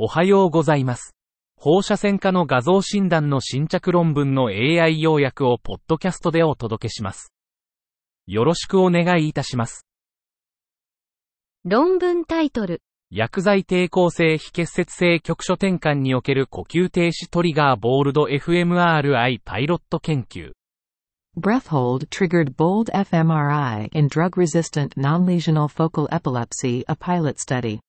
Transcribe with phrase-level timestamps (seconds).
[0.00, 1.16] おはようございます。
[1.56, 7.32] 放射線科の画像診断の新着論文の AI 要約をポッドキャストでお届けします。
[8.28, 9.88] よろしくお願いいたします。
[11.64, 12.80] 論文タイトル、
[13.10, 20.52] 薬剤抵抗性非結節性局所転換における呼吸停止トリガーボールド FMRI パイロット研究。
[21.36, 27.80] Breath hold triggered bold fMRI in drug-resistant non-lesional focal epilepsy, a pilot study.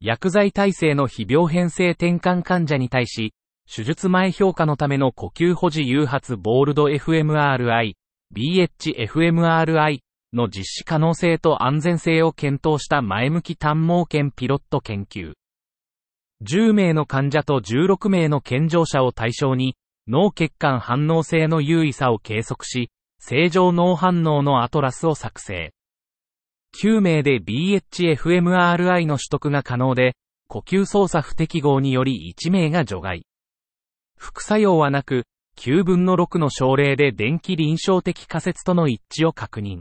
[0.00, 3.32] 薬剤耐性の非病変性転換患者に対し、
[3.66, 7.94] 手術前評価のための呼吸保持誘発ボールド FMRI、
[8.34, 9.98] BHFMRI
[10.32, 15.32] の実施可能性と安全性を検討した前向き単盲検ピロット研究。
[16.44, 25.72] 10名の患者と16名の健常者を対象に、脳血管反応性の優位さを計測し、正常脳反応のアトラスを作成。
[26.82, 30.14] 9名で BHFMRI の取得が可能で、
[30.48, 33.24] 呼吸操作不適合により1名が除外。
[34.18, 35.24] 副作用はなく、
[35.58, 39.80] 9分の6の症例で電気臨床的仮説との一致を確認。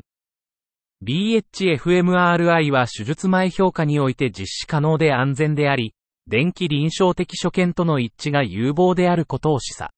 [1.03, 5.93] BHFMRI は手術前評価において実施可能で安全であり、
[6.27, 9.89] 電気臨床的所見との一致が有望であることを示唆。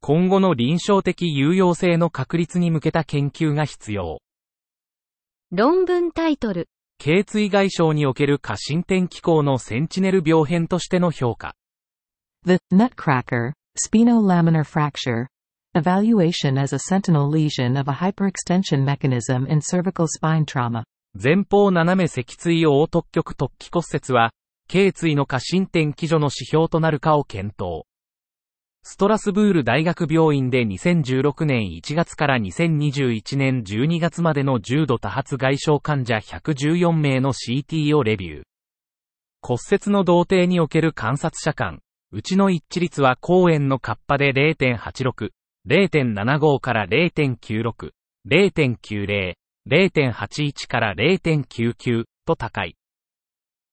[0.00, 4.20] 今後の臨床的有用性の確立に向けた研究が必要。
[5.52, 11.54] 論文タイトル、頸椎外傷における過伸展機構のセンチネル病変としての評価。
[12.44, 15.28] The Nutcracker, spinolaminar fracture.
[15.76, 20.82] Evaluation as a sentinel lesion of a hyperextension mechanism in cervical spine trauma.
[21.14, 24.32] 前方斜め脊椎横突極突起骨折は、
[24.66, 27.84] 頸椎の過伸展基準の指標となるかを検討。
[28.88, 38.42] ストラスブール大学病院で2016年1月から2021年12月までの重度多発外傷患者114名の CT をレビュー。
[39.42, 41.80] 骨折の童貞における観察者間、
[42.12, 45.30] うちの一致率は公園のカッパで0.86、
[45.68, 47.90] 0.75から0.96、
[48.30, 49.34] 0.90、
[49.68, 52.76] 0.81から0.99と高い。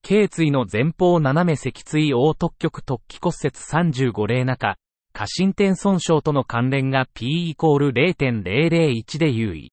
[0.02, 4.75] 頸椎の前方斜め脊椎横突極突起骨折35例中、
[5.13, 9.72] 過伸点損傷との関連が P イコール0.001で優位。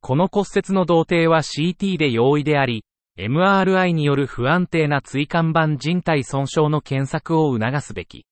[0.00, 2.84] この骨折の童貞は CT で容易であり、
[3.18, 8.26] MRI による不安定な椎間板人体損傷の検索を促すべき。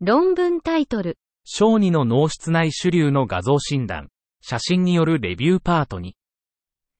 [0.00, 4.08] 論文タイトル、小児の脳室内主流の画像診断、
[4.40, 6.16] 写真によるレビューパートに、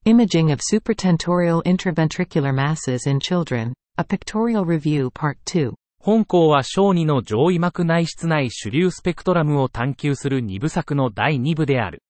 [0.04, 3.72] Imaging of supratentorial intraventricular masses in children.
[3.97, 5.75] A pictorial review part 2.
[6.08, 12.02] 本校は小児の上位膜内室内主流スペクトラムを探求する2部作の第2部である。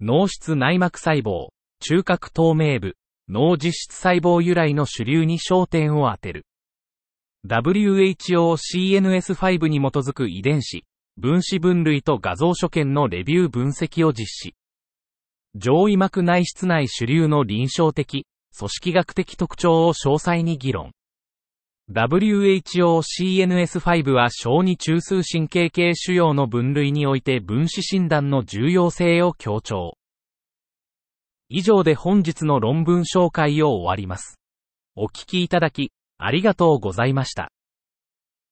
[0.00, 2.96] 脳室内膜細胞、中核透明部、
[3.28, 6.46] 脳実質細胞由来の主流に焦点を当てる。
[7.48, 10.84] WHO-CNS5 に基づく遺伝子、
[11.16, 14.56] 分子分類と画像所見のレビュー分析を実施。
[15.54, 18.26] 上位膜内室内主流の臨床的、
[18.58, 20.90] 組織学的特徴を詳細に議論。
[21.92, 29.96] WHO-CNS5 は小児中枢神経系腫瘍の分類において分子診断の重要性を強調。
[31.48, 34.40] 以上で本日の論文紹介を終わります。
[34.96, 37.52] お聞きいただき、ありがとうございました。